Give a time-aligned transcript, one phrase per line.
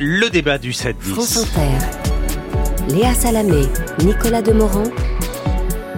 [0.00, 0.94] Le débat du 7-10.
[1.00, 2.94] France Inter.
[2.94, 3.66] Léa Salamé,
[4.04, 4.84] Nicolas Demorand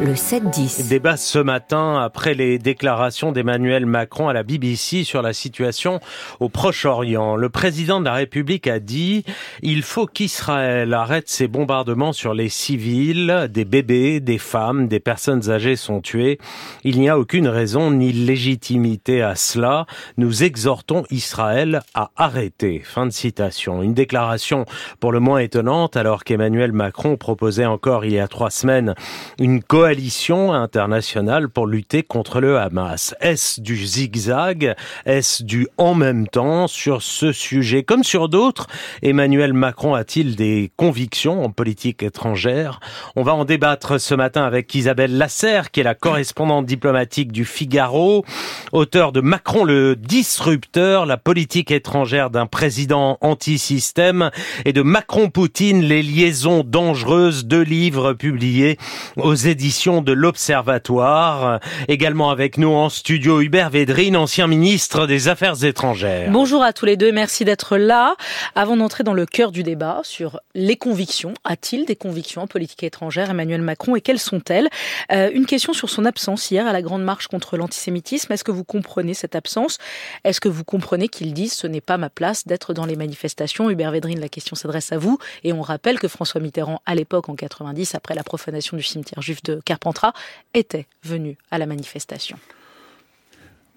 [0.00, 0.88] le 7-10.
[0.88, 6.00] Débat ce matin après les déclarations d'Emmanuel Macron à la BBC sur la situation
[6.38, 7.36] au Proche-Orient.
[7.36, 9.24] Le président de la République a dit
[9.62, 15.50] il faut qu'Israël arrête ses bombardements sur les civils, des bébés, des femmes, des personnes
[15.50, 16.38] âgées sont tuées.
[16.82, 19.84] Il n'y a aucune raison ni légitimité à cela.
[20.16, 22.80] Nous exhortons Israël à arrêter.
[22.82, 23.82] Fin de citation.
[23.82, 24.64] Une déclaration
[24.98, 28.94] pour le moins étonnante alors qu'Emmanuel Macron proposait encore il y a trois semaines
[29.38, 33.12] une coalition coalition internationale pour lutter contre le Hamas.
[33.20, 34.76] Est-ce du zigzag?
[35.04, 37.82] Est-ce du en même temps sur ce sujet?
[37.82, 38.68] Comme sur d'autres,
[39.02, 42.78] Emmanuel Macron a-t-il des convictions en politique étrangère?
[43.16, 47.44] On va en débattre ce matin avec Isabelle Lasserre, qui est la correspondante diplomatique du
[47.44, 48.24] Figaro,
[48.70, 54.30] auteur de Macron le disrupteur, la politique étrangère d'un président anti-système,
[54.64, 58.78] et de Macron-Poutine, les liaisons dangereuses, deux livres publiés
[59.16, 61.58] aux éditions de l'Observatoire.
[61.88, 66.30] Également avec nous en studio Hubert Védrine, ancien ministre des Affaires étrangères.
[66.30, 68.14] Bonjour à tous les deux, merci d'être là.
[68.54, 72.82] Avant d'entrer dans le cœur du débat sur les convictions, a-t-il des convictions en politique
[72.82, 74.68] étrangère, Emmanuel Macron, et quelles sont-elles?
[75.12, 78.30] Euh, Une question sur son absence hier à la Grande Marche contre l'antisémitisme.
[78.34, 79.78] Est-ce que vous comprenez cette absence?
[80.24, 83.70] Est-ce que vous comprenez qu'il dise ce n'est pas ma place d'être dans les manifestations?
[83.70, 85.18] Hubert Védrine, la question s'adresse à vous.
[85.42, 89.22] Et on rappelle que François Mitterrand, à l'époque, en 90, après la profanation du cimetière
[89.22, 90.14] juif de Carpentras
[90.52, 92.36] était venu à la manifestation.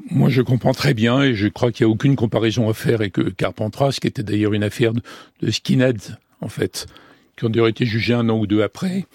[0.10, 2.96] Moi, je comprends très bien et je crois qu'il n'y a aucune comparaison à faire
[2.96, 6.88] avec Carpentras, qui était d'ailleurs une affaire de skinheads, en fait,
[7.38, 9.06] qui ont d'ailleurs été jugés un an ou deux après.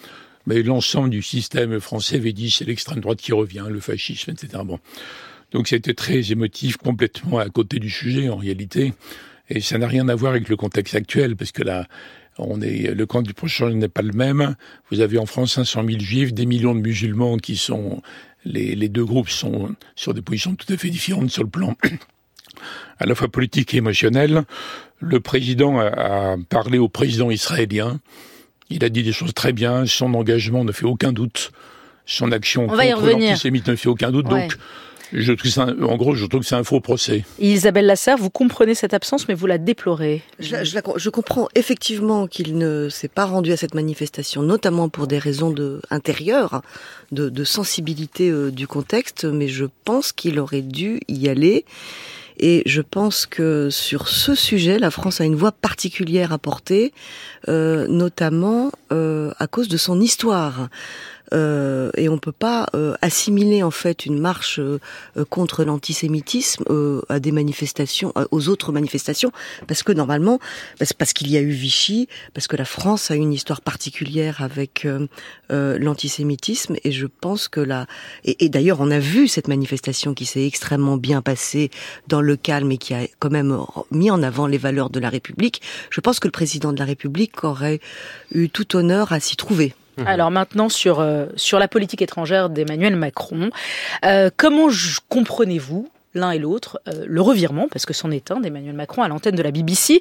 [0.47, 4.63] Mais l'ensemble du système français avait dit c'est l'extrême droite qui revient, le fascisme, etc.
[4.65, 4.79] Bon.
[5.51, 8.95] Donc c'était très émotif, complètement à côté du sujet en réalité.
[9.49, 11.89] Et ça n'a rien à voir avec le contexte actuel, parce que là,
[12.39, 14.55] on est, le camp du prochain n'est pas le même.
[14.91, 18.03] Vous avez en France 500 000 juifs, des millions de musulmans qui sont,
[18.45, 21.75] les, les deux groupes sont sur des positions tout à fait différentes sur le plan
[22.99, 24.45] à la fois politique et émotionnel.
[25.01, 28.01] Le président a, parlé au président israélien.
[28.71, 29.87] Il a dit des choses très bien.
[29.87, 31.53] Son engagement ne fait aucun doute.
[32.05, 32.83] Son action contre
[33.13, 34.29] l'antisémite ne fait aucun doute.
[34.29, 34.57] Donc,
[35.13, 37.25] je trouve en gros, je trouve que c'est un faux procès.
[37.39, 40.23] Isabelle Lasserre, vous comprenez cette absence, mais vous la déplorez.
[40.39, 45.07] Je, je, je comprends effectivement qu'il ne s'est pas rendu à cette manifestation, notamment pour
[45.07, 46.63] des raisons de, intérieures,
[47.13, 51.65] de, de sensibilité euh, du contexte, mais je pense qu'il aurait dû y aller.
[52.41, 56.93] Et je pense que sur ce sujet, la France a une voix particulière à porter,
[57.49, 60.69] euh, notamment euh, à cause de son histoire.
[61.33, 64.79] Euh, et on peut pas euh, assimiler en fait une marche euh,
[65.29, 66.65] contre l'antisémitisme
[67.09, 69.33] à des manifestations, aux autres manifestations,
[69.67, 70.39] parce que normalement,
[70.99, 74.87] parce qu'il y a eu Vichy, parce que la France a une histoire particulière avec
[75.51, 77.87] l'antisémitisme, et je pense que là,
[78.25, 81.71] et, et d'ailleurs on a vu cette manifestation qui s'est extrêmement bien passée
[82.07, 83.59] dans le calme et qui a quand même
[83.91, 85.63] mis en avant les valeurs de la République.
[85.91, 87.81] Je pense que le président de la République aurait
[88.33, 89.75] eu tout honneur à s'y trouver.
[89.99, 90.07] Mhm.
[90.07, 93.51] Alors maintenant sur euh, sur la politique étrangère d'Emmanuel Macron,
[94.05, 94.69] euh, comment
[95.09, 99.09] comprenez-vous l'un et l'autre euh, le revirement, parce que c'en est un d'Emmanuel Macron à
[99.09, 100.01] l'antenne de la BBC.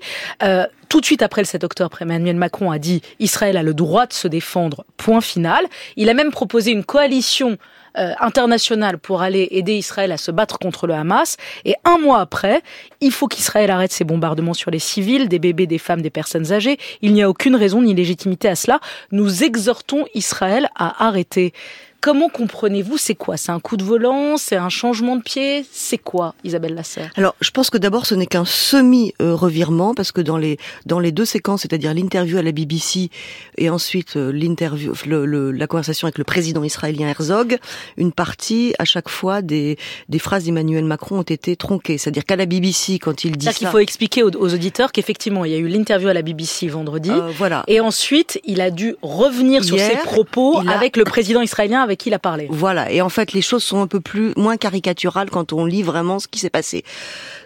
[0.90, 4.06] tout de suite après le 7 octobre, Emmanuel Macron a dit Israël a le droit
[4.06, 5.66] de se défendre, point final.
[5.96, 7.58] Il a même proposé une coalition
[7.98, 11.38] euh, international pour aller aider Israël à se battre contre le Hamas.
[11.66, 12.62] Et un mois après,
[13.02, 16.52] il faut qu'Israël arrête ses bombardements sur les civils, des bébés, des femmes, des personnes
[16.52, 16.78] âgées.
[17.02, 18.80] Il n'y a aucune raison ni légitimité à cela.
[19.12, 21.54] Nous exhortons Israël à arrêter.
[22.00, 23.38] Comment comprenez-vous C'est quoi?
[23.38, 24.38] C'est un coup de volant?
[24.38, 25.66] C'est un changement de pied?
[25.72, 27.12] C'est quoi, Isabelle Lasserre?
[27.16, 31.12] Alors, je pense que d'abord, ce n'est qu'un semi-revirement, parce que dans les, dans les
[31.12, 33.10] deux séquences, c'est-à-dire l'interview à la BBC
[33.58, 37.58] et ensuite euh, l'interview, la conversation avec le président israélien Herzog,
[37.98, 41.98] une partie, à chaque fois, des, des phrases d'Emmanuel Macron ont été tronquées.
[41.98, 43.54] C'est-à-dire qu'à la BBC, quand il dit ça...
[43.54, 47.10] qu'il faut expliquer aux, auditeurs qu'effectivement, il y a eu l'interview à la BBC vendredi,
[47.10, 47.64] euh, voilà.
[47.68, 52.10] et ensuite, il a dû revenir sur ses propos avec le président israélien avec qui
[52.10, 52.48] il a parlé.
[52.50, 52.92] Voilà.
[52.92, 56.20] Et en fait, les choses sont un peu plus moins caricaturales quand on lit vraiment
[56.20, 56.84] ce qui s'est passé.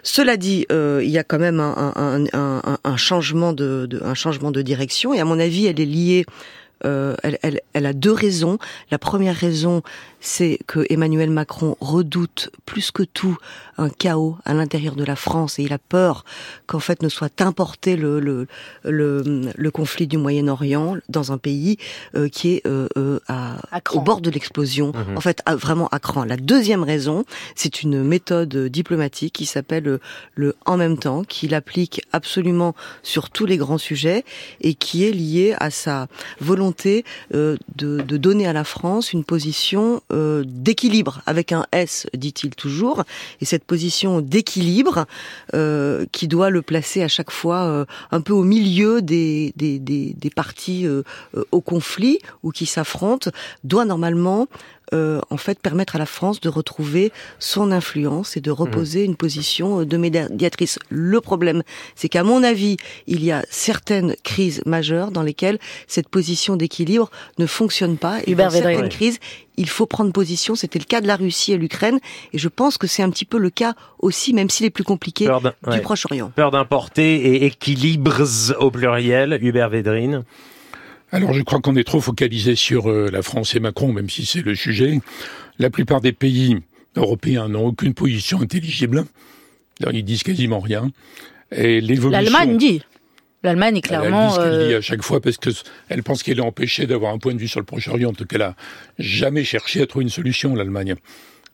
[0.02, 4.02] Cela dit, euh, il y a quand même un, un, un, un changement de, de,
[4.04, 5.14] un changement de direction.
[5.14, 6.26] Et à mon avis, elle est liée
[6.84, 8.58] elle, elle, elle a deux raisons.
[8.90, 9.82] La première raison,
[10.22, 13.36] c'est que Emmanuel Macron redoute plus que tout
[13.76, 16.24] un chaos à l'intérieur de la France et il a peur
[16.66, 18.46] qu'en fait ne soit importé le, le,
[18.84, 21.76] le, le conflit du Moyen-Orient dans un pays
[22.14, 23.56] euh, qui est euh, euh à,
[23.92, 25.16] au bord de l'explosion, mhm.
[25.16, 26.24] en fait vraiment à cran.
[26.24, 27.24] La deuxième raison,
[27.56, 30.00] c'est une méthode diplomatique qui s'appelle euh,
[30.34, 34.24] le en même temps, qu'il applique absolument sur tous les grands sujets
[34.60, 36.06] et qui est liée à sa
[36.40, 42.54] volonté de, de donner à la France une position euh, d'équilibre avec un S, dit-il
[42.54, 43.04] toujours,
[43.40, 45.06] et cette position d'équilibre
[45.54, 49.78] euh, qui doit le placer à chaque fois euh, un peu au milieu des, des,
[49.78, 50.86] des, des partis
[51.50, 53.30] au conflit ou qui s'affrontent,
[53.64, 54.48] doit normalement
[54.92, 59.16] euh, en fait permettre à la France de retrouver son influence et de reposer une
[59.16, 60.78] position euh, de médiatrice.
[60.88, 61.62] Le problème,
[61.94, 67.10] c'est qu'à mon avis, il y a certaines crises majeures dans lesquelles cette position d'équilibre
[67.38, 68.18] ne fonctionne pas.
[68.26, 69.18] Et dans certaines crises,
[69.56, 70.54] il faut prendre position.
[70.54, 71.98] C'était le cas de la Russie et l'Ukraine,
[72.32, 74.84] et je pense que c'est un petit peu le cas aussi, même s'il est plus
[74.84, 75.28] compliqué,
[75.70, 76.32] du Proche-Orient.
[76.34, 78.22] Peur d'importer et équilibres
[78.58, 80.24] au pluriel, Hubert Védrine.
[81.12, 84.24] Alors je crois qu'on est trop focalisé sur euh, la France et Macron, même si
[84.24, 84.98] c'est le sujet.
[85.58, 86.56] La plupart des pays
[86.96, 89.04] européens n'ont aucune position intelligible.
[89.92, 90.90] ils disent quasiment rien.
[91.54, 92.10] Et l'évolution...
[92.10, 92.82] L'Allemagne dit.
[93.42, 94.40] L'Allemagne est clairement.
[94.40, 95.50] Elle, dit dit euh, à chaque fois parce que
[95.90, 98.24] elle pense qu'elle est empêchée d'avoir un point de vue sur le Proche-Orient, en tout
[98.24, 98.56] cas, elle a
[98.98, 100.94] jamais cherché à trouver une solution, l'Allemagne.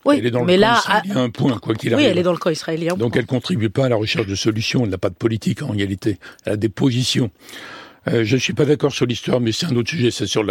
[0.04, 2.06] Oui, elle est dans mais le là, camp israélien, un point, quoi qu'il arrive.
[2.06, 2.94] Oui, elle est dans le camp israélien.
[2.94, 5.70] Donc elle contribue pas à la recherche de solutions, elle n'a pas de politique en
[5.70, 6.18] réalité.
[6.44, 7.30] Elle a des positions.
[8.08, 10.44] Euh, je ne suis pas d'accord sur l'histoire, mais c'est un autre sujet, c'est sur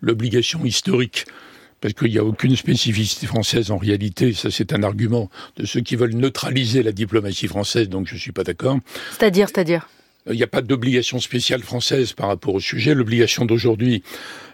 [0.00, 1.26] l'obligation historique
[1.80, 4.32] parce qu'il n'y a aucune spécificité française en réalité.
[4.32, 5.28] Ça, c'est un argument
[5.58, 8.78] de ceux qui veulent neutraliser la diplomatie française, donc je ne suis pas d'accord.
[9.18, 9.86] C'est-à-dire, c'est-à-dire?
[10.30, 12.94] Il n'y a pas d'obligation spéciale française par rapport au sujet.
[12.94, 14.02] L'obligation d'aujourd'hui,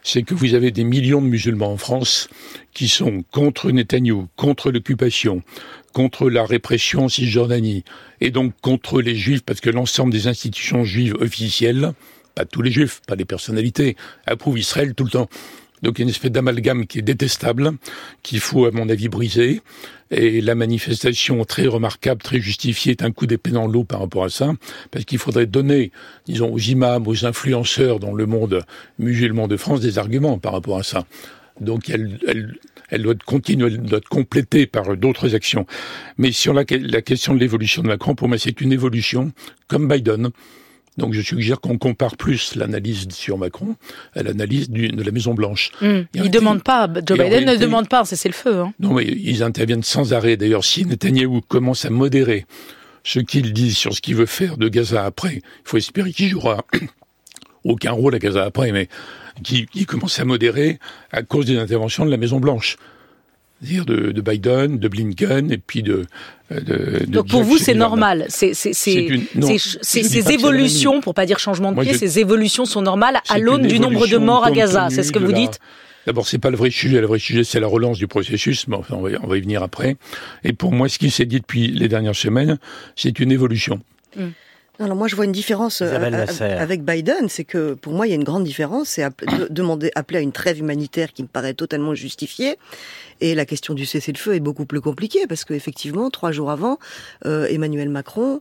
[0.03, 2.29] c'est que vous avez des millions de musulmans en France
[2.75, 5.45] qui sont contre Netanyahou, contre l'occupation,
[5.93, 7.85] contre la répression en Cisjordanie,
[8.21, 11.93] et donc contre les juifs, parce que l'ensemble des institutions juives officielles
[12.41, 13.97] pas tous les juifs, pas les personnalités,
[14.27, 15.29] approuvent Israël tout le temps.
[15.83, 17.73] Donc il y a une espèce d'amalgame qui est détestable,
[18.23, 19.61] qu'il faut à mon avis briser.
[20.11, 24.25] Et la manifestation très remarquable, très justifiée, est un coup d'épée dans l'eau par rapport
[24.25, 24.53] à ça,
[24.91, 25.93] parce qu'il faudrait donner,
[26.27, 28.65] disons, aux imams, aux influenceurs dans le monde
[28.99, 31.07] musulman de France des arguments par rapport à ça.
[31.61, 32.19] Donc elle,
[32.99, 35.67] doit être complétée par d'autres actions.
[36.17, 39.33] Mais sur la question de l'évolution de Macron, pour moi c'est une évolution
[39.69, 40.31] comme Biden.
[40.97, 43.77] Donc je suggère qu'on compare plus l'analyse sur Macron
[44.15, 45.71] à l'analyse de la Maison Blanche.
[45.81, 46.01] Mmh.
[46.15, 48.59] Ils demandent pas, Joe Biden ne demande pas c'est le feu.
[48.61, 48.73] Hein.
[48.81, 50.37] Non, mais ils interviennent sans arrêt.
[50.37, 52.47] D'ailleurs, si Netanyahou commence à modérer
[53.05, 56.29] ce qu'il dit sur ce qu'il veut faire de Gaza après, il faut espérer qu'il
[56.29, 56.65] jouera
[57.65, 58.89] aucun rôle à Gaza après, mais
[59.43, 60.79] qui, qui commence à modérer
[61.13, 62.77] à cause des interventions de la Maison Blanche
[63.61, 66.07] dire de, de, Biden, de Blinken et puis de.
[66.51, 71.95] de, Donc pour vous c'est normal, c'est ces évolutions, pour pas dire changement de pied,
[71.95, 75.19] ces évolutions sont normales à l'aune du nombre de morts à Gaza, c'est ce que
[75.19, 75.59] vous dites?
[76.07, 77.01] D'abord, c'est pas le vrai sujet.
[77.01, 78.67] Le vrai sujet, c'est la relance du processus.
[78.69, 79.97] Mais enfin, on va, on va y venir après.
[80.45, 82.59] Et pour moi, ce qui s'est dit depuis les dernières semaines,
[82.97, 83.81] c'est une évolution.
[84.17, 84.29] Mm.
[84.81, 85.94] Alors moi je vois une différence euh,
[86.41, 89.06] avec Biden, c'est que pour moi il y a une grande différence, c'est
[89.50, 92.56] demander appeler à une trêve humanitaire qui me paraît totalement justifiée.
[93.21, 96.79] Et la question du cessez-le-feu est beaucoup plus compliquée parce qu'effectivement trois jours avant,
[97.27, 98.41] euh, Emmanuel Macron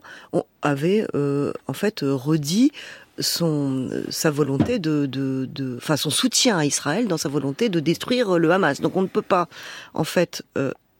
[0.62, 2.72] avait euh, en fait redit
[3.18, 7.80] son sa volonté de, de, de enfin son soutien à Israël dans sa volonté de
[7.80, 8.80] détruire le Hamas.
[8.80, 9.46] Donc on ne peut pas
[9.92, 10.42] en fait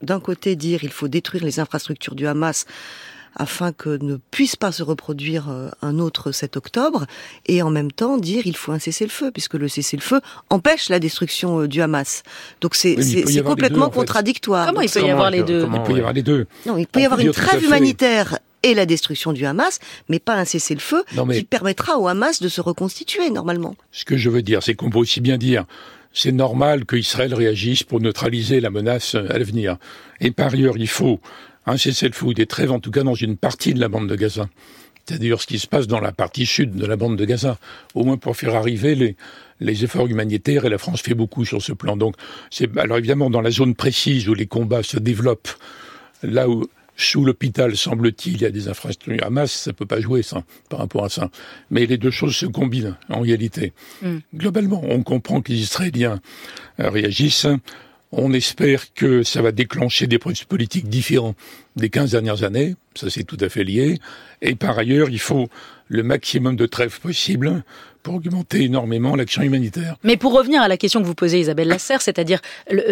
[0.03, 2.67] d'un côté dire il faut détruire les infrastructures du Hamas
[3.37, 7.07] afin que ne puisse pas se reproduire euh, un autre 7 octobre,
[7.47, 11.61] et en même temps dire il faut un cessez-le-feu, puisque le cessez-le-feu empêche la destruction
[11.61, 12.23] euh, du Hamas.
[12.61, 12.97] Donc c'est
[13.45, 14.67] complètement contradictoire.
[14.67, 16.47] Comment il peut y avoir les deux Il peut y avoir les deux.
[16.67, 20.35] Non, il peut y avoir une trêve humanitaire et la destruction du Hamas, mais pas
[20.35, 23.75] un cessez-le-feu qui permettra au Hamas de se reconstituer normalement.
[23.91, 25.65] Ce que je veux dire, c'est qu'on peut aussi bien dire
[26.13, 29.77] c'est normal qu'Israël réagisse pour neutraliser la menace à l'avenir.
[30.21, 31.21] Et par ailleurs, il faut
[31.67, 34.49] un cessez-le-feu des trêves, en tout cas dans une partie de la bande de Gaza.
[35.07, 37.59] C'est d'ailleurs ce qui se passe dans la partie sud de la bande de Gaza,
[37.95, 39.17] au moins pour faire arriver les,
[39.59, 41.97] les efforts humanitaires, et la France fait beaucoup sur ce plan.
[41.97, 42.15] Donc,
[42.51, 45.51] c'est alors évidemment dans la zone précise où les combats se développent,
[46.23, 46.67] là où
[47.01, 50.81] sous l'hôpital, semble-t-il, il y a des infrastructures Hamas, ça peut pas jouer ça, par
[50.81, 51.31] rapport à ça.
[51.71, 53.73] Mais les deux choses se combinent, en réalité.
[54.03, 54.19] Mm.
[54.35, 56.21] Globalement, on comprend que les Israéliens
[56.79, 57.47] réagissent.
[58.13, 61.35] On espère que ça va déclencher des processus politiques différents
[61.77, 63.99] des 15 dernières années, ça c'est tout à fait lié,
[64.43, 65.49] et par ailleurs, il faut
[65.89, 67.63] le maximum de trêve possible
[68.03, 69.97] pour augmenter énormément l'action humanitaire.
[70.03, 72.41] Mais pour revenir à la question que vous posez Isabelle Lasserre, c'est-à-dire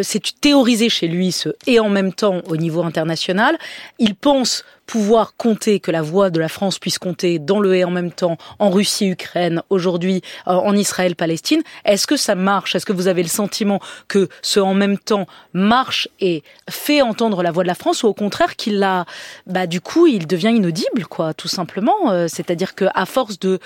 [0.02, 3.58] c'est théorisé chez lui ce et en même temps au niveau international,
[3.98, 7.84] il pense pouvoir compter, que la voix de la France puisse compter dans le et
[7.84, 11.60] en même temps en Russie, Ukraine, aujourd'hui euh, en Israël, Palestine.
[11.84, 12.74] Est-ce que ça marche?
[12.74, 17.42] Est-ce que vous avez le sentiment que ce en même temps marche et fait entendre
[17.42, 19.04] la voix de la France ou au contraire qu'il a,
[19.46, 22.10] bah du coup, il devient inaudible, quoi, tout simplement.
[22.10, 23.60] Euh, c'est-à-dire que à force de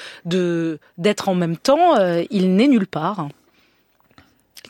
[0.98, 3.28] d'être en même temps, euh, il n'est nulle part.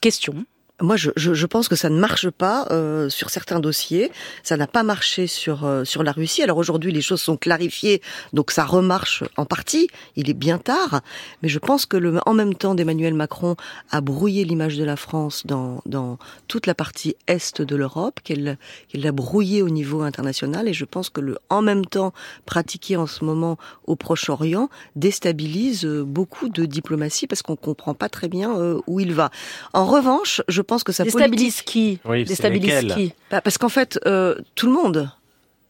[0.00, 0.44] Question.
[0.82, 4.10] Moi, je, je, je, pense que ça ne marche pas euh, sur certains dossiers.
[4.42, 6.42] Ça n'a pas marché sur euh, sur la Russie.
[6.42, 9.86] Alors aujourd'hui, les choses sont clarifiées, donc ça remarche en partie.
[10.16, 11.00] Il est bien tard,
[11.42, 13.54] mais je pense que le en même temps d'Emmanuel Macron
[13.92, 18.58] a brouillé l'image de la France dans dans toute la partie est de l'Europe, qu'elle
[18.88, 20.66] qu'elle l'a brouillé au niveau international.
[20.66, 22.12] Et je pense que le en même temps
[22.44, 28.08] pratiqué en ce moment au Proche-Orient déstabilise euh, beaucoup de diplomatie parce qu'on comprend pas
[28.08, 29.30] très bien euh, où il va.
[29.74, 33.98] En revanche, je pense que ça déstabilise qui oui, Déstabilise qui bah, Parce qu'en fait,
[34.06, 35.10] euh, tout le monde.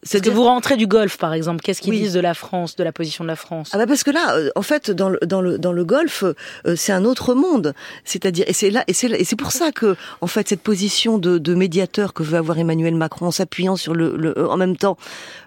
[0.05, 1.63] C'est que vous rentrez du Golfe, par exemple.
[1.63, 3.71] Qu'est-ce qu'ils disent de la France, de la position de la France?
[3.73, 6.25] Ah bah parce que là, euh, en fait, dans le dans le dans le Golfe,
[6.25, 7.73] euh, c'est un autre monde.
[8.05, 11.19] C'est-à-dire, et c'est là, et c'est et c'est pour ça que, en fait, cette position
[11.19, 14.77] de, de médiateur que veut avoir Emmanuel Macron, en s'appuyant sur le, le, en même
[14.77, 14.97] temps,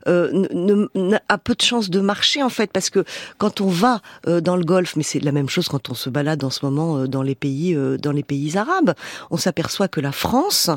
[0.07, 3.03] euh, ne, ne, a peu de chances de marcher en fait, parce que
[3.37, 6.09] quand on va euh, dans le Golfe, mais c'est la même chose quand on se
[6.09, 8.93] balade en ce moment euh, dans les pays dans les pays arabes,
[9.31, 10.69] on s'aperçoit que la France,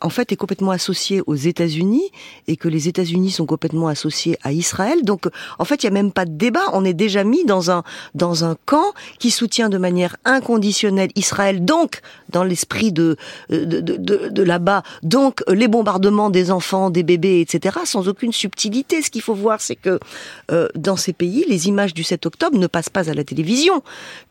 [0.00, 2.10] en fait, est complètement associée aux États-Unis
[2.48, 5.04] et que les États-Unis sont complètement associés à Israël.
[5.04, 6.64] Donc, en fait, il n'y a même pas de débat.
[6.72, 7.82] On est déjà mis dans un
[8.14, 11.64] dans un camp qui soutient de manière inconditionnelle Israël.
[11.64, 12.00] Donc,
[12.30, 13.16] dans l'esprit de
[13.50, 19.02] de, de, là-bas, donc les bombardements des enfants, des bébés, etc., sans aucune subtilité.
[19.02, 19.98] Ce qu'il faut voir, c'est que
[20.50, 23.82] euh, dans ces pays, les images du 7 octobre ne passent pas à la télévision.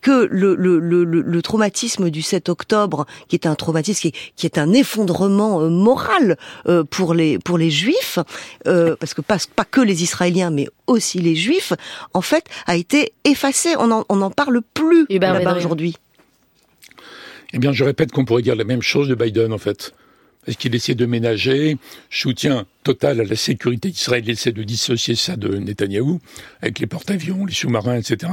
[0.01, 4.57] Que le le, le, traumatisme du 7 octobre, qui est un traumatisme qui, qui est
[4.57, 8.19] un effondrement euh, moral euh, pour les pour les juifs,
[8.79, 11.73] euh, parce que pas, pas que les Israéliens, mais aussi les Juifs,
[12.13, 13.75] en fait, a été effacé.
[13.77, 15.95] On n'en on en parle plus là-bas aujourd'hui.
[17.53, 19.93] Eh bien, je répète qu'on pourrait dire la même chose de Biden, en fait.
[20.45, 21.77] Parce qu'il essaie de ménager,
[22.09, 26.19] soutien total à la sécurité d'Israël, il essaie de dissocier ça de Netanyahou,
[26.61, 28.31] avec les porte-avions, les sous-marins, etc.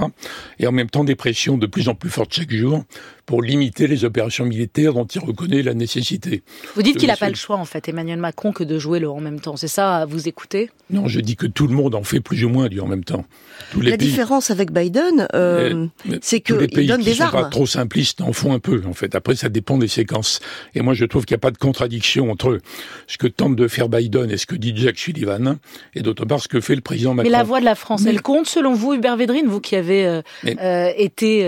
[0.58, 2.84] Et en même temps, des pressions de plus en plus fortes chaque jour
[3.26, 6.42] pour limiter les opérations militaires dont il reconnaît la nécessité.
[6.76, 9.10] Vous dites qu'il n'a pas le choix, en fait, Emmanuel Macron, que de jouer le
[9.10, 9.56] en même temps.
[9.56, 10.70] C'est ça, vous écoutez?
[10.90, 13.02] Non, je dis que tout le monde en fait plus ou moins du en même
[13.02, 13.24] temps.
[13.72, 15.86] Tous les la différence avec Biden, euh,
[16.20, 17.32] c'est qu'il donne des armes.
[17.32, 19.16] sont pas trop simplistes en font un peu, en fait.
[19.16, 20.40] Après, ça dépend des séquences.
[20.74, 22.60] Et moi, je trouve qu'il n'y a pas de contradiction entre
[23.08, 25.58] ce que tente de faire Biden et ce que dit Jacques Sullivan,
[25.94, 27.28] et d'autre part ce que fait le président Macron.
[27.28, 30.06] Mais la voix de la France, elle compte selon vous, Hubert Védrine, vous qui avez
[30.06, 31.42] euh, euh, été...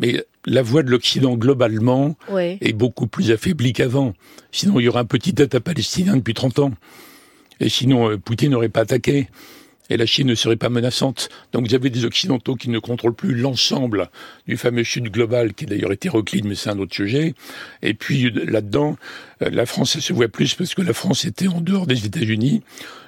[0.00, 4.14] Mais la voix de l'Occident globalement est beaucoup plus affaiblie qu'avant.
[4.50, 6.72] Sinon, il y aurait un petit État palestinien depuis 30 ans.
[7.60, 9.28] Et sinon, euh, Poutine n'aurait pas attaqué.
[9.90, 11.28] Et la Chine ne serait pas menaçante.
[11.52, 14.08] Donc vous avez des Occidentaux qui ne contrôlent plus l'ensemble
[14.46, 17.34] du fameux Sud global, qui d'ailleurs hétéroclite, mais c'est un autre sujet.
[17.82, 18.96] Et puis là-dedans,
[19.42, 22.06] euh, la France, elle se voit plus parce que la France était en dehors des
[22.06, 22.62] États-Unis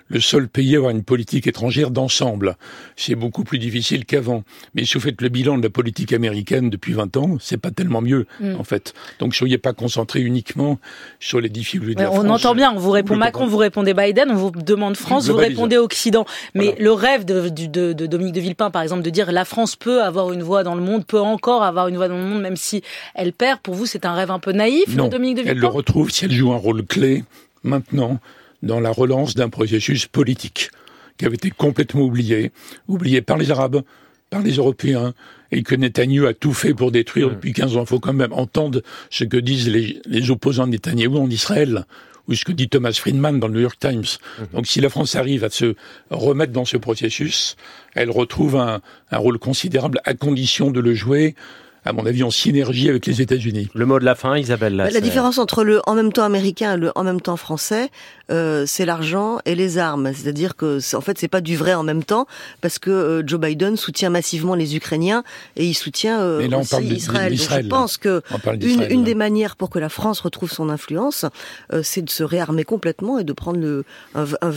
[0.08, 2.56] le seul pays à avoir une politique étrangère d'ensemble.
[2.96, 4.44] C'est beaucoup plus difficile qu'avant.
[4.74, 7.70] Mais si vous faites le bilan de la politique américaine depuis 20 ans, c'est pas
[7.70, 8.56] tellement mieux, mm.
[8.58, 8.94] en fait.
[9.18, 10.78] Donc, soyez pas concentrés uniquement
[11.20, 14.30] sur les difficultés de la On entend bien, on vous répond Macron, vous répondez Biden,
[14.30, 16.26] on vous demande France, vous répondez Occident.
[16.54, 19.76] Mais le rêve de, de, de, Dominique de Villepin, par exemple, de dire la France
[19.76, 22.42] peut avoir une voix dans le monde, peut encore avoir une voix dans le monde,
[22.42, 22.82] même si
[23.14, 25.60] elle perd, pour vous, c'est un rêve un peu naïf, non, Dominique de Villepin elle
[25.60, 27.24] le retrouve si elle joue un rôle clé
[27.62, 28.20] maintenant
[28.64, 30.70] dans la relance d'un processus politique
[31.16, 32.50] qui avait été complètement oublié,
[32.88, 33.82] oublié par les Arabes,
[34.30, 35.14] par les Européens,
[35.52, 37.82] et que Netanyahu a tout fait pour détruire depuis 15 ans.
[37.82, 41.84] Il faut quand même entendre ce que disent les, les opposants de Netanyahu en Israël,
[42.26, 44.04] ou ce que dit Thomas Friedman dans le New York Times.
[44.38, 44.46] Mhm.
[44.54, 45.76] Donc si la France arrive à se
[46.10, 47.56] remettre dans ce processus,
[47.94, 48.80] elle retrouve un,
[49.10, 51.36] un rôle considérable à condition de le jouer
[51.84, 53.68] à mon avis, en synergie avec les États-Unis.
[53.74, 54.76] Le mot de la fin, Isabelle.
[54.76, 57.90] la différence entre le en même temps américain et le en même temps français,
[58.30, 60.10] euh, c'est l'argent et les armes.
[60.14, 62.26] C'est-à-dire que, en fait, c'est pas du vrai en même temps,
[62.62, 65.24] parce que euh, Joe Biden soutient massivement les Ukrainiens
[65.56, 67.36] et il soutient euh, aussi Israël.
[67.36, 68.22] Donc, je pense que
[68.62, 71.26] une, une, des manières pour que la France retrouve son influence,
[71.72, 73.84] euh, c'est de se réarmer complètement et de prendre le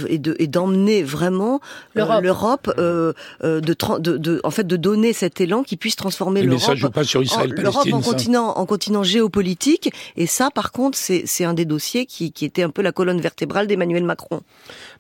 [0.08, 1.60] et de et d'emmener vraiment
[1.94, 6.78] l'Europe, de, de, de, en fait, de donner cet élan qui puisse transformer l'Europe
[7.24, 7.64] sur Israël-Palestine.
[7.64, 12.32] L'Europe en continent, en continent géopolitique, et ça, par contre, c'est un des dossiers qui,
[12.32, 14.42] qui était un peu la colonne vertébrale d'Emmanuel Macron.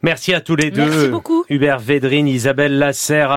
[0.04, 0.86] Merci à tous les deux.
[0.86, 1.44] Merci beaucoup.
[1.50, 3.26] Hubert Védrine, Isabelle Lasserre.